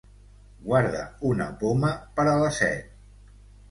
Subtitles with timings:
[0.67, 1.03] Guardar
[1.33, 2.95] una poma per a la set.